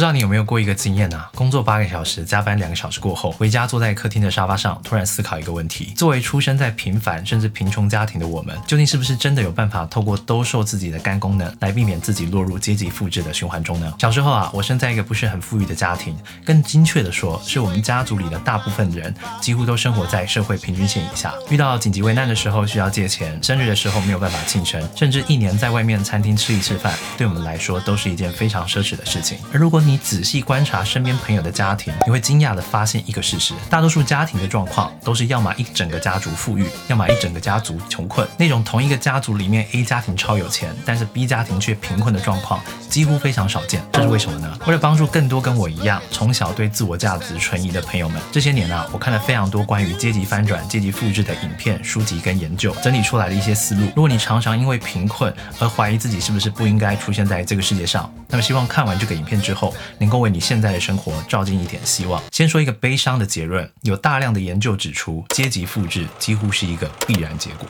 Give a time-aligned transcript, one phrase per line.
[0.00, 1.30] 不知道你有没有过一个经验啊？
[1.34, 13.92] 工作八个小时，加班两个小时过后，回家坐在客厅的沙发上，突然思考一个问题：作为出生在平凡甚至贫穷家庭的我们，究竟是不是真的有办法透过兜售自己的肝功能，来避免自己落入阶级复制的循环中呢？
[13.98, 21.34] 小时候啊，我生在一个不是很富裕的家庭，更精确的说，是我们家族里的大部分人几乎都生活在社会平均线以下。
[21.50, 29.36] 遇到紧急危难的时候需要借钱，生日的时候没有办法庆生，甚至一年在外面餐厅吃一次饭，对我们来说都是一件非常奢侈的事情。
[29.52, 38.26] 而如果你仔细观察身边朋友的家庭，你会惊讶的发现一个事实：大多数家庭的状况都是要么一整个家族富裕，要么一整个家族穷困。
[38.36, 43.82] 那种同一个家族里面 A 家庭超有钱，但是 B 家庭却贫困的状况，几乎非常少见。
[43.92, 44.58] 这是为什么呢？
[44.66, 53.86] 为了帮助更多跟我一样从小对自我价值存疑的朋友们，这些年啊，我看了非常多关于阶级翻转、阶级复制的影片、书籍跟研究，整理出来的一些思路。
[53.96, 59.74] 如果你常常因为贫困而怀疑自己是不是不应该出现在这个世界上，那么希望看完这个影片之后。
[59.98, 62.22] 能够为你现在的生活照进一点希望。
[62.32, 67.68] 先说一个悲伤的结论：有大量的研究指出，阶级复制几乎是一个必然结果。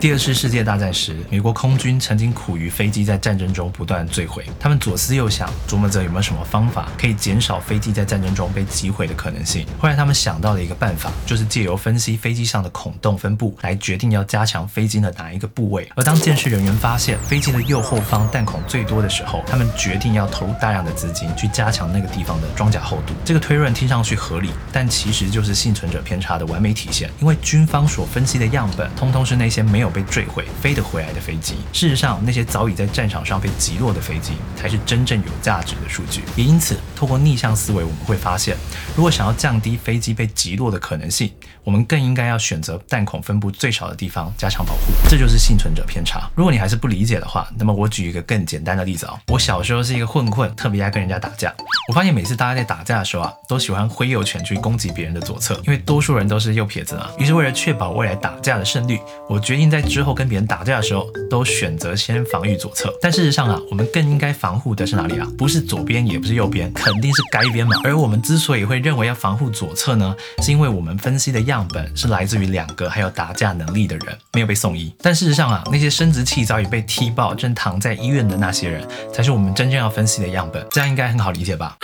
[0.00, 4.46] 第二次世界大战时，美国空军曾经苦于飞机在战争中不断坠毁。
[4.58, 9.66] 他们左思右想，琢磨着有没有什么方法可以减少飞机在战争中被击毁的可能性。
[9.78, 15.86] 后来，他们想到了一个办法，就是借由分析飞机上的孔洞分布，来决定要加强飞机的哪一个部位。
[15.94, 23.12] 而当监视人员发现飞机的右后方弹孔最多的时候，他们决定要投入大量的资金去加强那个地方的装甲厚度。
[23.22, 27.10] 这个推论听上去合理，但其实就是幸存者偏差的完美体现。
[27.20, 29.89] 因为军方所分析的样本，通通是那些没有。
[29.92, 36.22] 被坠毁飞得回来的飞机，事实上，那些早已在战场上被击落的飞机，才是真正有价值的数据。
[36.36, 38.56] 也因此，透过逆向思维，我们会发现，
[38.96, 41.30] 如果想要降低飞机被击落的可能性，
[41.64, 44.80] 我们更应该要选择弹孔分布最少的地方加强保护。
[45.08, 46.28] 这就是幸存者偏差。
[46.34, 49.18] 如果你还是不理解的话，那么我举一个更简单的例子啊。
[49.28, 51.54] 我小时候是一个混混，特别爱跟人家打架。
[51.88, 57.10] 我发现每次大家在打架的时候啊，都喜欢挥右拳去攻击别人的左侧，因为多数人都是右撇子啊。
[57.18, 58.98] 于是为了确保未来打架的胜率，
[59.28, 62.92] 我决定在之后跟别人打架的时候，都选择先防御左侧。
[63.02, 65.26] 但事实上啊，我们更应该防护的是哪里啊？
[65.36, 67.76] 不是左边，也不是右边，肯定是该边嘛。
[67.82, 74.94] 而我们之所以会认为要防护左侧呢，是因为我们分析的样本是来自于两个还有打架能力的人，没有被送医。
[75.02, 80.66] 但事实上啊，那些生殖器早已被踢爆、正躺在医院的那些人，才是我们真正要分析的样本。
[80.70, 81.76] 这样应该很好理解吧？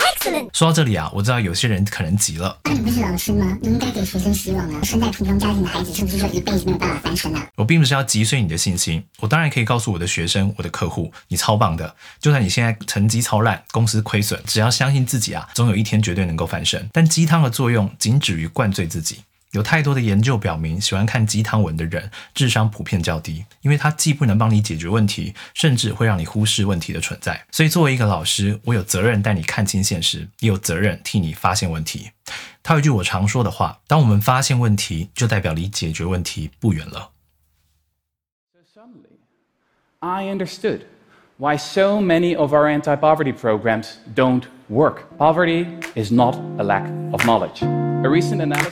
[0.51, 2.57] 说到这里啊，我知道有些人可能急了。
[2.65, 3.57] 那你不是老师吗？
[3.61, 4.83] 你应该给学生希望啊！
[4.83, 7.47] 生在贫穷家庭的孩子，是不是说一辈子没有办法翻身啊？
[7.55, 11.95] 我并不是要击碎你的信心，我当然可以告诉我的学生、我的客户，你超棒的。
[12.19, 16.89] 就算你现在成绩超烂，公司亏损，只要相信自己啊，总有一天绝对能够翻身。
[16.91, 19.21] 但鸡汤的作用仅止于灌醉自己。
[19.51, 27.45] 有太多的研究表明，喜欢看鸡汤文的人智商普遍较低，因为他既不能帮你解决问题，甚至会让你忽视问题的存在。
[27.51, 32.11] 所以，作为一个老师，我有责任带你看清现实，也有责任替你发现问题。
[32.61, 37.11] 他有一句我常说的话：当我们发现问题，就代表离解决问题不远了。
[38.75, 39.19] Suddenly,
[39.99, 40.81] I understood
[41.37, 45.03] why so many of our anti-poverty programs don't work.
[45.17, 47.65] Poverty is not a lack of knowledge.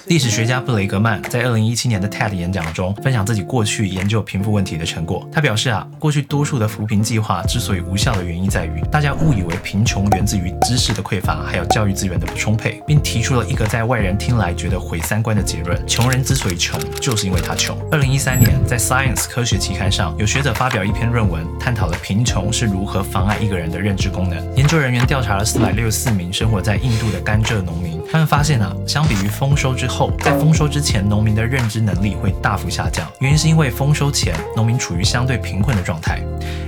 [0.05, 5.27] 历史学家布雷格曼在二零一七年的 TED 演讲中分享自己过去研究贫富问题的成果。
[5.31, 17.75] 他表示啊，过去多数的扶贫计划之所以无效的原因在于，大家误以为贫穷源自于知识的匮乏，还有教育资源的不充沛，并提出了一个在外人听来觉得毁三观的结论：穷人之所以穷，就是因为他穷。
[17.91, 24.55] 二零一三年，在 Science 科学期刊上，有学者发表一篇论文，探讨了贫穷是如何妨碍一个人的认知功能。
[24.55, 33.07] 研究人员调查了四百六十四名生活在印度的甘蔗农民，他们发现啊，相比于丰收之后，在丰收之前，农民的认知能力会大幅下降。
[33.19, 36.23] 原因是因为丰收前，农民处于相对贫困的状态。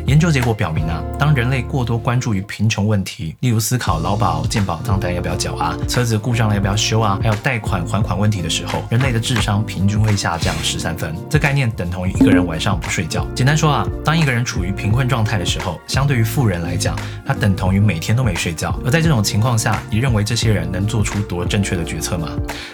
[0.05, 11.13] 研究结果表明啊，当人类过多关注于贫穷问题，例如思考劳保、健保账单要不要缴啊，车子故障了要不要修啊，还有贷款还款问题的时候，人类的智商平均会下降十三分。
[11.29, 13.25] 这概念等同于一个人晚上不睡觉。
[13.35, 18.79] 简单说啊，当一个人处于贫困状态的时候，相对于富人来讲，他等同于每天都没睡觉。
[18.85, 22.27] 而在这种情况下，你认为这些人能做出多正确的决策吗？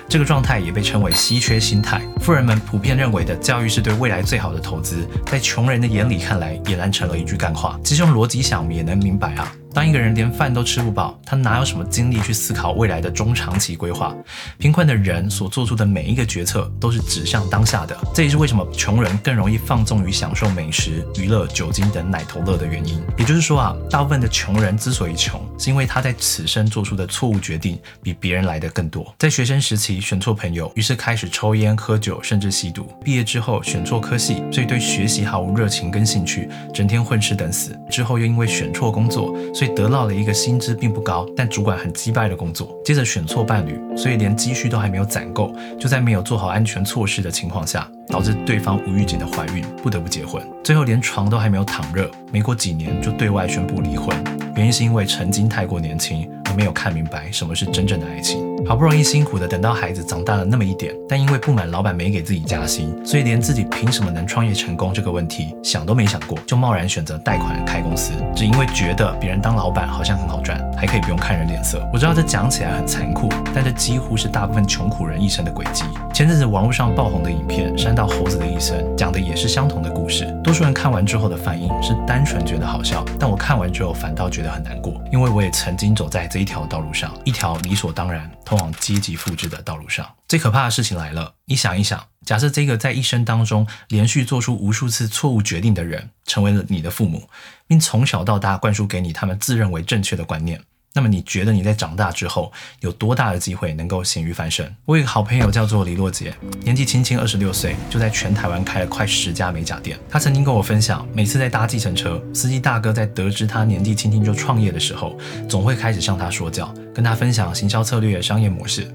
[0.09, 2.01] 这个状态也被称为稀缺心态。
[2.21, 7.79] 富人们普遍认为的教育是对未来最好的投资，在穷人的眼里看来，俨然成了一句干话。
[7.83, 9.53] 其实用逻辑想，也能明白啊。
[9.73, 14.15] 当一个人连饭都吃不饱，他哪有什么精力去思考未来的中长期规划？
[14.59, 23.01] 贫困的人所做出的每一个决策都是指向当下的，这也是为什么穷人更容易放纵于享受美食、娱乐、酒精等奶头乐的原因。
[23.17, 29.13] 也就是说啊，大部分的穷人之所以穷，是因为他在此生做出的错误决定比别人来的更多。
[29.17, 32.87] 在学生时期选错朋友，于是开始抽烟、喝酒，甚至吸毒。
[33.03, 37.75] 毕业之后选错科系，所以对学习毫无热情跟兴趣，整天混吃等死。
[37.89, 39.35] 之后又因为选错工作，
[39.69, 42.75] 得到了一个薪资并不高，但主管很击败的工作。
[42.83, 50.41] 接着选错伴侣，所以连积蓄都还没有攒够，就在没有做好安全措施的情况下，导致对方无预警的怀孕，不得不结婚。
[50.63, 54.15] 最后连床都还没有躺热，没过几年就对外宣布离婚，
[54.55, 58.52] 原因是因为曾经太过年轻，而没有看明白什么是真正的爱情。
[58.65, 71.85] 好不容易辛苦的等到孩子长大了那么一点，但因为不满老板没给自己加薪，所以连自己凭什么能创业成功这个问题想都没想过，就贸然选择贷款开公司，只因为觉得别人当老板好像很好赚，还可以不用看人脸色。
[71.91, 75.83] 我知道这讲起来很残酷，但这几乎是大部分穷苦人一生的轨迹。
[76.13, 80.25] 前阵子网络上爆红的影片《山道猴子的一生》，讲的也是相同的故事。
[80.41, 88.29] 多数人看完之后的反应是单纯觉得好笑，但我看完之后反倒觉得很难过，因为我也曾经走在这一条道路上，一条理所当然。
[88.53, 91.33] 通往阶级复制的道路上，最可怕的事情来了。
[91.45, 97.27] 你想一想，假设这个在一生当中连续做出无数次错误决定的人，成为了你的父母，
[97.65, 100.61] 并从小到大灌输给你他们自认为正确的观念。
[100.95, 104.63] 那么你觉得你在长大之后有多大的机会能够咸鱼翻身？
[104.85, 106.31] 我有一个好朋友叫做李洛杰，
[106.61, 109.97] 年纪轻轻二十六岁，就在全台湾开了快十家美甲店。
[110.07, 115.17] 他曾经跟我分享，每次在搭计程车，司机大哥在得知他年纪轻轻就创业的时候，
[115.49, 118.87] 总会开始向他说教，跟他分享行销策略、商业模式。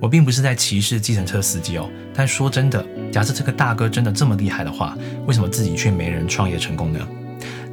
[0.00, 7.06] 我并不是在歧视计程车司机哦，但说真的，假设这个大哥真的这么厉害的话，为什么自己却没人创业成功呢？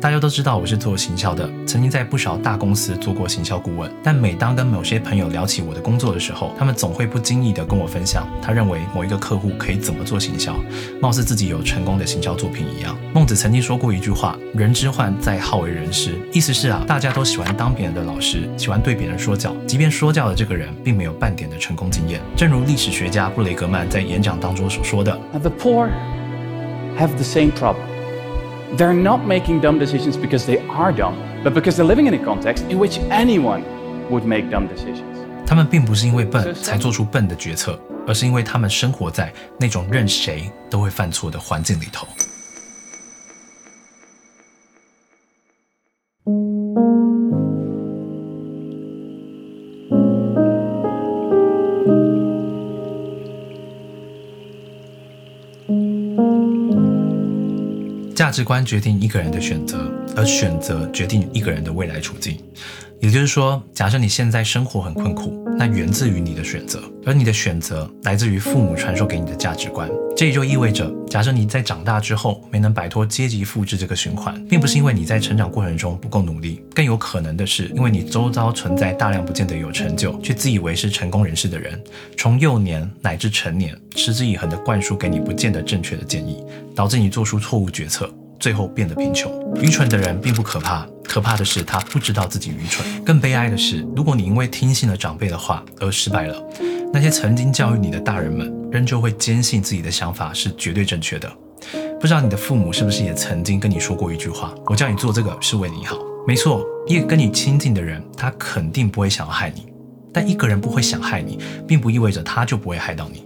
[0.03, 3.89] 大家都知道我是做行销的，曾经在不少大公司做过行销顾问。
[4.03, 10.57] 但每当跟某些朋友聊起我的工作的时候，他们总会不经意地跟我分享，他认为某一个客户可以怎么做行销，
[10.99, 12.93] 貌似自己有成功的行销作品一样。
[13.13, 22.19] 孟子曾经说过一句话：“人之患在好为人师。”意思是啊，大家都喜欢当别人的老师，喜欢对别人说教，即便说教的这个人并没有半点的成功经验。
[22.35, 25.87] 正如历史学家布雷格曼在演讲当中所说的：“The poor
[26.99, 27.92] have the same problem.”
[28.76, 32.24] They're not making dumb decisions because they are dumb, but because they're living in a
[32.24, 33.62] context in which anyone
[34.10, 35.04] would make dumb decisions.
[35.46, 42.06] 他们并不是因为笨才做出笨的决策，而是因为他们生活在那种任谁都会犯错的环境里头。
[58.33, 59.77] 价值观决定一个人的选择，
[60.15, 62.35] 而选择决定一个人的未来处境。
[62.99, 69.87] 也就是说，假设你现在生活很困苦，那源自于你的选择，而你的选择来自于父母传授给你的价值观。
[70.17, 81.79] 这也就意味着，假设你在长大之后没能摆脱阶级复制这个循环，并不是因为你在成长过程中不够努力，更有可能的是因为你周遭存在大量不见得有成就却自以为是成功人士的人，
[82.17, 88.11] 从幼年乃至成年，持之以恒地灌输给你不见得正确的建议，导致你做出错误决策。
[88.43, 89.31] 最后变得贫穷。
[89.61, 92.85] 愚蠢的人并不可怕，可怕的是他不知道自己愚蠢。
[93.01, 96.35] 更悲哀的是，如果你因为听信了长辈的话而失败了，
[96.91, 101.31] 那些曾经教育你的大人们仍旧会坚信自己的想法是绝对正确的。
[102.01, 105.97] 不知道你的父母是不是也曾经跟你说过一句话：“我叫你做这个是为你好。”
[106.27, 109.67] 没错，一个跟你亲近的人，他肯定不会想要害你。
[110.11, 113.25] 但一个人不会想害你，并不意味着他就不会害到你。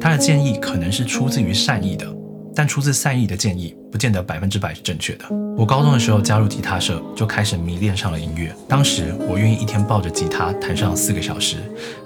[0.00, 2.06] 他的建议可能是出自于善意的。
[2.54, 5.24] 但出自善意的建议，不见得百分之百是正确的。
[5.56, 8.54] 我高中的时候加入吉他社，就开始迷恋上了音乐。
[8.68, 11.56] 当时我愿意一天抱着吉他弹上四个小时，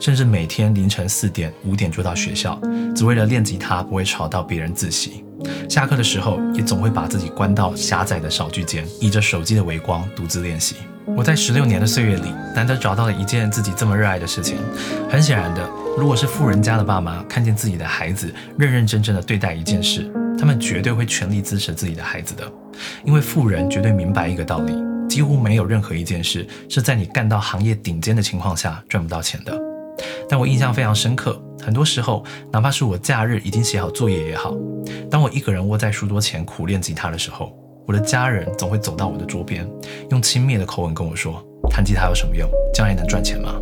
[0.01, 2.61] 甚至每天凌晨四点、五点就到学校，
[2.95, 5.25] 只为了练吉他不会吵到别人自习。
[5.69, 10.77] 下课的时候，也总会把自己关到狭窄的小居间，倚着手机的微光独自练习。
[11.17, 14.57] 我在十六年的岁月里，难得找到了一件自己这么热爱的事情。
[15.09, 22.51] 很显然的，如果是富人家的爸妈看见自己的孩子认认真真的对待一件事，他们绝对会全力支持自己的孩子的，
[23.05, 24.73] 因为富人绝对明白一个道理：
[25.09, 29.59] 几乎没有任何一件事是在你干到行业顶尖的情况下赚不到钱的。
[30.29, 34.55] 但我印象非常深刻，很多时候，哪怕是我假日已经写好作业也好，
[35.11, 37.53] 当我一个人窝在书桌前苦练吉他的时候，
[37.87, 39.69] 我的家人总会走到我的桌边，
[40.11, 42.49] 用轻蔑的口吻跟我说：“弹吉他有什么用？
[42.73, 43.61] 将来能赚钱吗？”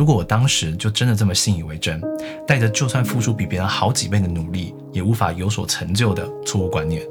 [0.00, 2.00] 如果我当时就真的这么信以为真，
[2.46, 7.02] 带着就算付出比别人好几倍的努力，也无法有所成就的错误观念，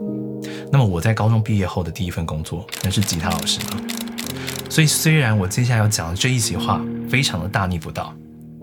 [0.72, 3.80] 那么我在高中毕业后的第一份工作能是吉他老师吗？
[4.72, 8.12] 所以，虽然我接下来要讲的这一席话非常的大逆不道。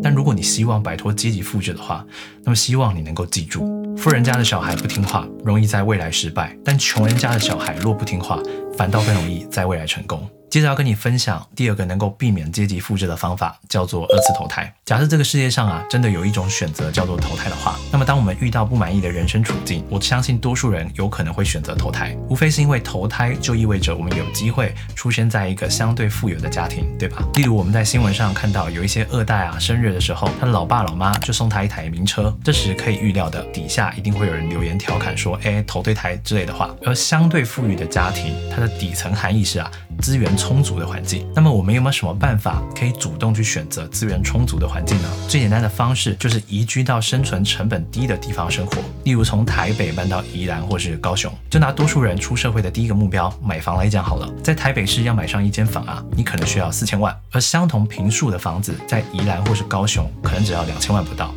[0.03, 2.05] 但如果你希望摆脱阶级复制的话，
[2.43, 3.65] 那么希望你能够记住：
[3.97, 8.43] 富人家的小孩不听话，容易在未来失败；但穷人家的小孩若不听话，
[8.77, 10.29] 反倒更容易在未来成功。
[10.57, 14.73] 接着要跟你分享第二个能够避免阶级复制的方法，叫做二次投胎。
[14.87, 27.23] 假设这个世界上啊，真的有一种选择叫做投胎的话，那么当我们遇到不满意的人生处境，我相信多数人有可能会选择投胎，无非是因为投胎就意味着我们有机会出生在一个相对富有的家庭，对吧？
[27.35, 36.75] 例如我们在新闻上看到有一些二代啊，生日的时候，他的老爸老妈就送他一台名车，这时可以预料的，底下一定会有人留言调侃说，哎，投对胎之类的话。
[36.87, 39.71] 而相对富裕的家庭，它的底层含义是啊。
[40.03, 45.09] 资源充足的环境，那么我们有没有什么办法可以主动去选择资源充足的环境呢？
[45.27, 51.33] 最简单的方式就是移居到生存成本低的地方生活，例如从台北搬到宜兰或是高雄。
[51.51, 61.35] 就拿多数人出社会的第一个目标买房来讲好了，在台北市要买上一间房啊，你可能需要四千万，而相同平数的房子在宜兰或是高雄可能只要两千万不到。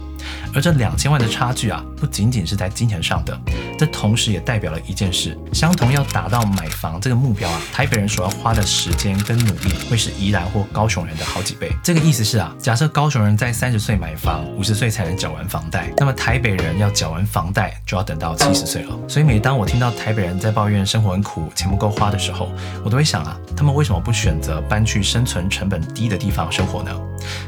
[0.53, 3.39] 而这两千万的差距啊，不仅仅是在金钱上的，
[3.77, 11.71] 这同时也代表了一件事：相同要达到买房这个目标啊，台北人所要花的时间跟努力，会是宜兰或高雄人的好几倍。
[11.83, 18.97] 这个意思是啊，假设高雄人在三十岁买房，五十岁才能缴完房贷，那么台北人要缴完房贷就要等到七十岁了。
[19.07, 22.51] 所以每当我听到台北人在抱怨生活很苦、钱不够花的时候，
[22.83, 26.91] 我都会想啊，他们为什么不选择搬去生存成本低的地方生活呢？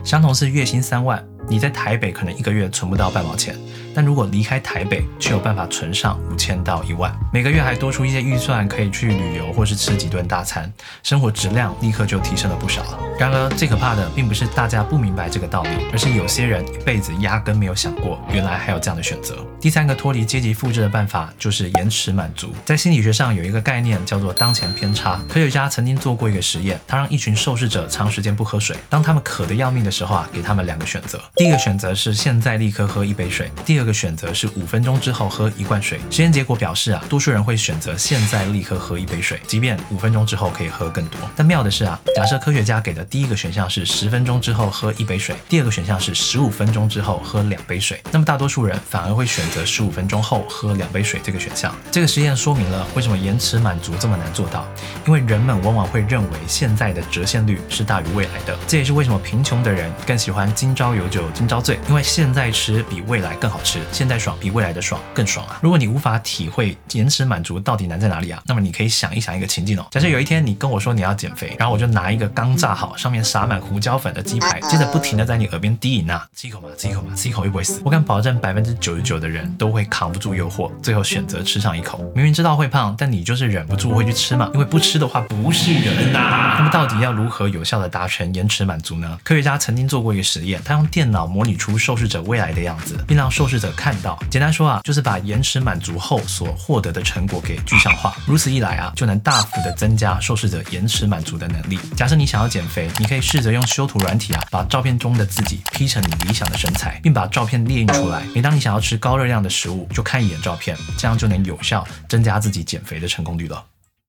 [0.04, 1.24] 相同是月薪三万。
[1.48, 3.56] 你在台北可能一个月存不到半毛钱，
[3.94, 10.72] 但如果离开台北，却有办法存上五千到一万，每个月还多出一些预算，可以去旅游或是吃几顿大餐，
[11.04, 13.00] 生活质量立刻就提升了不少了。
[13.20, 19.46] 然而最可怕的并不是大家不明白这个道理，而是有些人一辈子压根没有想过，原来还有这样的选择。
[19.60, 22.54] 第三个脱离阶级复制的办法就是延迟满足。
[22.66, 25.20] 在心理学上有一个概念叫做当前偏差。
[25.30, 31.22] 科学家曾经做过一个实验，他让一群受试者长时间不喝水，当他们渴得要命的时候啊，给他们两个选择。
[31.36, 36.00] 第一个选择是现在立刻喝一杯水，第二这个选择是五分钟之后喝一罐水。
[36.12, 41.20] 实验结果表示啊，多数人会选择现在立刻喝一杯水，即便五分钟之后可以喝更多。
[41.36, 51.76] 但妙的是啊，假设科学家给的第一个选项是十分钟之后喝一杯水，第二个选项是十五分钟之后喝两杯水，那么大多数人反而会选择十五分钟后喝两杯水这个选项。
[51.92, 54.68] 这个实验说明了为什么延迟满足这么难做到，
[55.08, 58.56] 因为人们往往会认为现在的折现率是大于未来的。
[58.68, 61.60] 这也是为什么贫穷的人更喜欢今朝有酒今朝。
[61.60, 65.60] 醉，因为现在吃比未来更好吃，现在爽比未来的爽更爽啊！
[65.62, 69.86] 如果你无法体会延迟满足到底难在哪里啊，那么你可以想一想一个情境哦。
[69.92, 77.82] 假设有一天你跟我说你要减肥，然后我就拿一个刚炸好、上面撒满胡椒粉的鸡排，接着不停的在你耳边低吟啊，吃一口嘛，吃一口嘛，吃一口又不会死。
[77.86, 82.00] 我敢保证百分之九十九的人都会扛不住诱惑，最后选择吃上一口。
[82.14, 86.56] 明明知道会胖，但你就是忍不住会去吃嘛，因为不吃的话不是人呐。
[86.58, 89.18] 那么到底要如何有效的达成延迟满足呢？
[89.24, 91.52] 科学家曾经做过一个实验，他用电脑模拟。
[91.62, 94.18] 出受试者未来的样子，并让受试者看到。
[94.30, 98.16] 简单说啊，就是把延迟满足后所获得的成果给具象化。
[98.26, 101.80] 如此一来啊，就能大幅的增加受试者延迟满足的能力。
[101.96, 108.24] 假设你想要减肥，你可以试着用修图软体啊，把照片中的自己 P 成你理想的身材，并把照片列印出来。
[108.34, 113.64] 每当你想要吃高热量的食物，就看一眼照片，这样就能有效增加自己减肥的成功率了。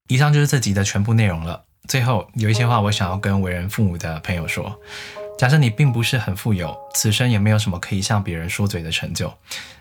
[0.09, 1.63] 以上就是这集的全部内容了。
[1.89, 4.79] 最后有一些话我想要跟为人父母的朋友说。
[5.43, 9.35] 假设你并不是很富有，此生也没有什么可以向别人说嘴的成就，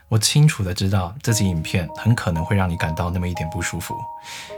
[0.10, 3.94] 我清楚的知道这集影片很可能会让你感到那么一点不舒服，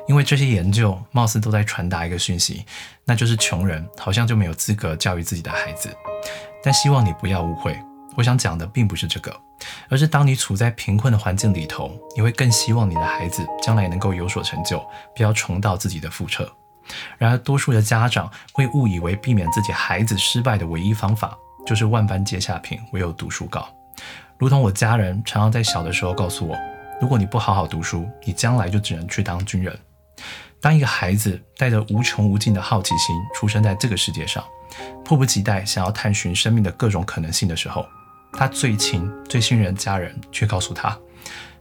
[0.08, 2.66] 因为这些研究貌似都在传达一个讯息，
[3.04, 5.94] 那就是穷人好像就没有资格教育自己的孩子。
[6.64, 7.78] 但希望你不要误会，
[8.16, 9.38] 我想讲的并不是这个，
[9.90, 14.82] 而是当你处在贫困的环境里头，你会更希望你的孩子将来能够有所成就，
[15.14, 16.50] 不要重蹈自己的覆辙。
[17.18, 23.68] 然而，多数的家长会误以为避免自己孩子失败的唯一方法就是万般皆下品，唯有读书高。
[24.38, 26.58] 如同我家人常常在小的时候告诉我
[27.00, 29.78] ：“如果你不好好读书，你将来就只能去当军人。”
[30.60, 34.44] 当一个孩子带着无穷无尽的好奇心出生在这个世界上，
[35.04, 37.86] 迫不及待想要探寻生命的各种可能性的时候，
[38.34, 40.98] 他最亲最信任的家人却告诉他：“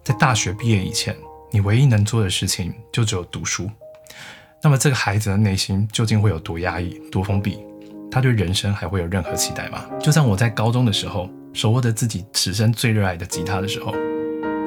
[0.02, 1.16] 在大学毕业以前，
[1.50, 3.70] 你唯一能做的事情就只有读书。
[4.64, 7.58] 那么这个孩子的内心究竟会有多压抑、多封闭？
[8.08, 9.84] 他对人生还会有任何期待吗？
[10.00, 13.92] 就像我在高中的时候，手握着自己此生最热爱的吉他的时候，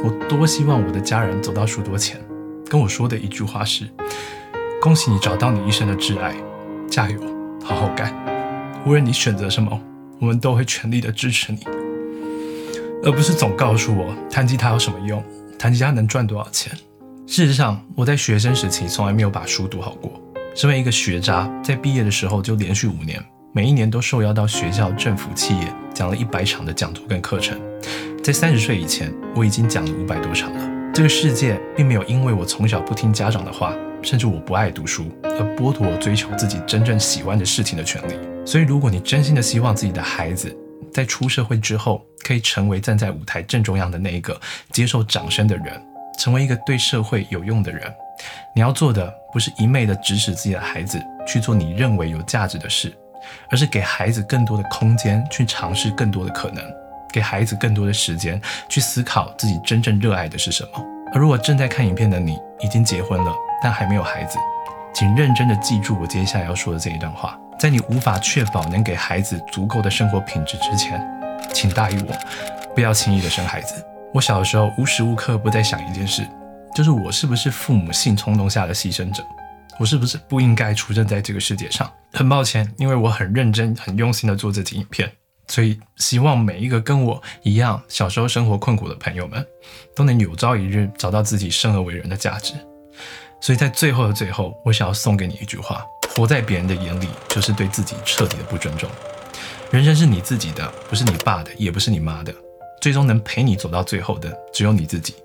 [0.04, 2.20] 我多希望我的家人走到书桌前，
[2.70, 3.90] 跟我说的一句话是
[4.82, 6.36] ：“恭喜你找到你一生的挚爱，
[6.90, 7.18] 加油，
[7.64, 8.14] 好好干。
[8.86, 9.80] 无论你选择什么，
[10.20, 11.60] 我们都会全力的支持你。”
[13.02, 15.24] 而不是总告诉我弹吉他有什么用，
[15.58, 16.78] 弹吉他能赚多少钱。
[17.28, 20.22] 事实上，我在学生时期从来没有把书读好过。
[20.54, 23.22] 身为一个学渣，在毕业的时候就连续五年。
[23.52, 27.60] 每一年都受邀到学校、政府、企业讲了一百场的讲座跟课程，
[28.24, 30.92] 在三十岁以前，我已经讲了五百多场了。
[30.94, 38.14] 这个世界并没有因为我从小不听家长的话，甚至我不爱读书，而剥夺我追求自己真正喜欢的事情的权利。
[38.46, 40.56] 所以，如果你真心的希望自己的孩子
[40.94, 44.40] 在出社会之后可以成为站在舞台正中央的那一个
[44.72, 45.82] 接受掌声的人，
[46.18, 47.94] 成为一个对社会有用的人，
[48.54, 52.94] 你要做的不是一昧的指使自己的孩子去做你认为有价值的事。
[53.50, 56.64] 而是给孩子更多的空间去尝试更多的可能，
[57.12, 60.70] 给孩子更多的时间去思考自己真正热爱的是什么。
[61.12, 64.38] 而如果正在看影片的你已经结婚了，但还没有孩子，
[64.94, 71.04] 请认真的记住我接下来要说的这一段话：在你无法确保能给孩子足够的生活品质之前，
[71.52, 72.14] 请答应我，
[72.76, 73.84] 不要轻易的生孩子。
[74.16, 76.26] 我小的时候无时无刻不在想一件事，
[76.74, 79.22] 就是我是不是父母性冲动下的牺牲者。
[79.78, 81.92] 我是不是不应该出生在这个世界上？
[82.14, 85.12] 很抱歉，因为我很认真、很用心的做这集影片，
[85.50, 89.46] 所以希望每一个跟我一样小时候生活困苦的朋友们，
[89.94, 92.54] 都能有朝一日找到自己生而为人的价值。
[93.42, 98.90] 所以在最后的最后，我想要送给你一句话：活在别人的眼里，就是对自己彻底的不尊重。
[99.72, 102.34] 人生是你自己的，不是你爸的，也不是你妈的。
[102.86, 105.16] 最终能陪你走到最后的，只有你自己。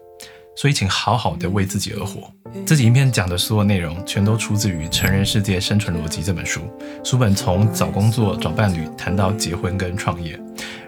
[0.57, 2.33] 所以，请好好的为自己而活。
[2.65, 6.63] 这集影片讲的所有内容，全都出自于《成人世界生存逻辑》这本书。
[7.05, 10.41] 书本从找工作、找伴侣，谈到结婚跟创业。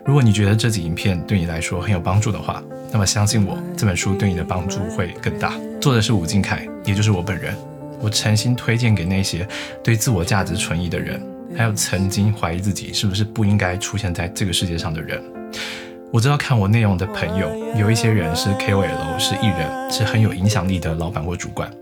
[0.06, 5.52] 如果你觉得这集影片对你来说很有帮助的话，那么相信我，这本书对你的帮助会更大。
[5.78, 7.54] 作者是吴敬凯，也就是我本人。
[8.00, 9.46] 我诚心推荐给那些
[9.84, 11.22] 对自我价值存疑的人，
[11.54, 15.22] 还有曾经怀疑自己是不是不应该出现在这个世界上的人。
[16.12, 21.72] 我知道看我内容的朋友，有一些人是 KOL，是艺人，是很有影响力的老板或主管。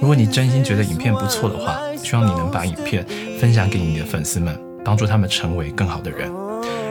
[0.00, 3.06] 如果你真心觉得影片不错的话，希望你能把影片
[3.38, 6.28] 分享给你的粉丝们，帮助他们成为更好的人。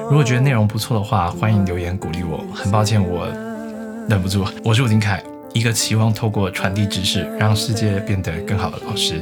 [0.04, 2.42] 如果觉得内容不错的话，欢迎留言鼓励我。
[2.54, 3.28] 很抱歉，我
[4.08, 4.46] 忍不住。
[4.64, 5.22] 我是吴金凯，
[5.54, 9.22] 一个期望透过传递知识，让世界变得更好的老师。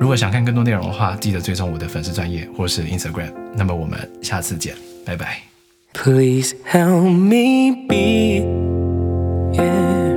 [0.00, 3.34] 如果想看更多内容的话，记得追踪我的粉丝专业或是 Instagram。
[3.54, 5.55] 那么我们下次见，拜拜。
[5.96, 8.40] Please help me be
[9.56, 10.12] yeah,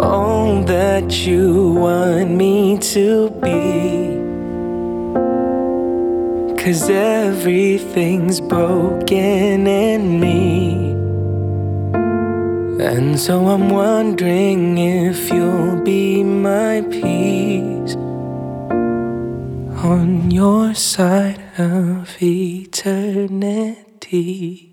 [0.00, 4.16] all that you want me to be.
[6.56, 10.92] Cause everything's broken in me.
[12.82, 17.94] And so I'm wondering if you'll be my peace
[19.84, 24.71] on your side of eternity empty.